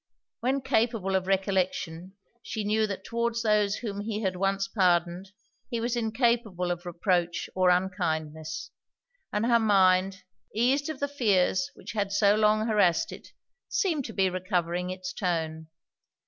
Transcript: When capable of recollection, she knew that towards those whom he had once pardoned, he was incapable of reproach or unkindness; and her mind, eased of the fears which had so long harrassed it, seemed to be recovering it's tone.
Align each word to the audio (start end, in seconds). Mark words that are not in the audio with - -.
When 0.39 0.61
capable 0.61 1.15
of 1.15 1.27
recollection, 1.27 2.15
she 2.41 2.63
knew 2.63 2.87
that 2.87 3.03
towards 3.03 3.43
those 3.43 3.75
whom 3.75 4.01
he 4.01 4.23
had 4.23 4.35
once 4.35 4.67
pardoned, 4.67 5.29
he 5.69 5.79
was 5.79 5.95
incapable 5.95 6.71
of 6.71 6.87
reproach 6.87 7.47
or 7.53 7.69
unkindness; 7.69 8.71
and 9.31 9.45
her 9.45 9.59
mind, 9.59 10.23
eased 10.55 10.89
of 10.89 10.99
the 11.01 11.07
fears 11.07 11.69
which 11.75 11.91
had 11.91 12.11
so 12.11 12.33
long 12.33 12.65
harrassed 12.65 13.11
it, 13.11 13.27
seemed 13.69 14.03
to 14.05 14.13
be 14.13 14.27
recovering 14.27 14.89
it's 14.89 15.13
tone. 15.13 15.67